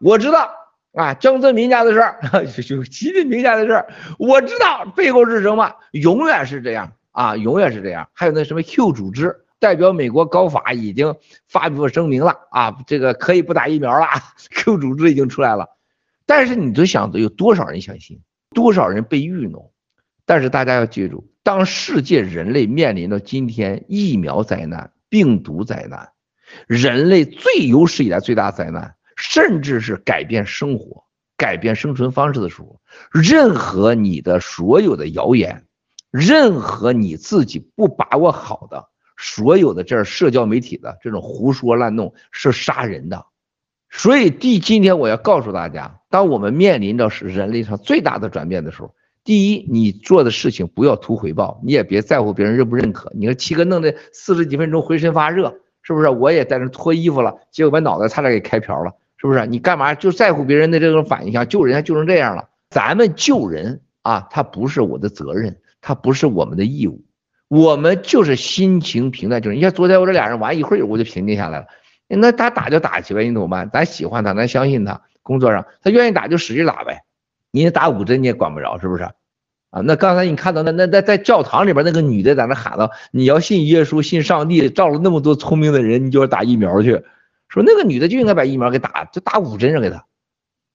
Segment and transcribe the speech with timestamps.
[0.00, 0.50] 我知道
[0.92, 2.20] 啊，江泽民家的事儿，
[2.62, 3.86] 就习近平家的事儿，
[4.18, 8.08] 我知道背后是什么，永远是这样啊，永远是这样。
[8.12, 11.14] 还有那什么 Q 组织代表美国高法已经
[11.48, 14.06] 发布声明了啊，这个可以不打疫苗了，
[14.50, 15.68] Q 组织已经出来了。
[16.24, 18.20] 但是你就想着有多少人相信，
[18.54, 19.70] 多少人被愚弄？
[20.24, 26.10] 但是大家要记住，当世界人类面临到今天疫苗灾难、病毒灾难，
[26.66, 28.95] 人类最有史以来最大灾难。
[29.16, 31.02] 甚至是改变生活、
[31.36, 32.80] 改变生存方式的时候，
[33.10, 35.64] 任何你的所有的谣言，
[36.10, 43.26] 任何你自己不把握好的所有的这社交媒体的这种胡说乱弄是杀人的。
[43.88, 48.94] 所以第今天我要告诉大家，当我们面临着是人类上最大的转变的时候，
[49.24, 53.10] 第一，你做的事情不要图回报，你也别在乎别人认不认可。
[53.14, 56.08] 你说七哥弄的四十几分钟浑身发热，是不是？
[56.10, 58.92] 我也在那脱衣服了，结果把脑袋差点给开瓢了。
[59.26, 59.46] 是不是？
[59.46, 61.46] 你干嘛就在乎别人的这种反应？
[61.48, 67.04] 救人家救成这样了，咱们救人啊，他不是我的责任，他不是我们的义务，
[67.48, 69.42] 我们就是心情平淡。
[69.42, 71.66] 就是你像昨天我这俩人玩一会儿，我就平静下来了。
[72.08, 73.68] 那他打就打去呗，你怎么办？
[73.72, 77.02] 咱喜欢他，咱相信他，工作上他愿意打就使劲打呗。
[77.50, 79.04] 你打五针你也管不着，是不是？
[79.70, 87.02] 啊，那刚才你看到那那在在教堂里边那个女的在那喊道：“你要信耶稣，信上帝，造了那么多聪明的人，你就要打疫苗去。”
[87.48, 90.06] 说那个女的就应该把疫苗给打，就打五针给她。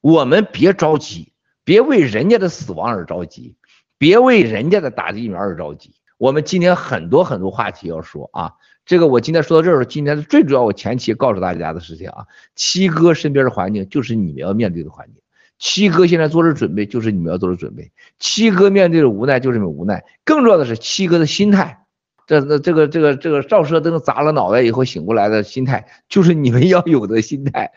[0.00, 1.32] 我们别着急，
[1.64, 3.56] 别为人家的死亡而着急，
[3.98, 5.94] 别为人家的打疫苗而着急。
[6.18, 8.52] 我们今天很多很多话题要说啊，
[8.84, 15.22] 这个我今天说到这儿，今天最主要我前期告诉大家的事情啊，七哥身边的环境就是你们要面对的环境，
[15.58, 21.86] 七哥现在做的准备就是你们要做的准备，七哥面对的无奈就是你们无奈，更重要的是七哥的心态。
[22.28, 27.72] 这那这个这个这个照射灯砸了脑袋以后醒过来的心态，就是你们要有的心态。